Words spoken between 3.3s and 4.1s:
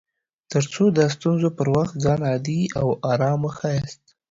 وښياست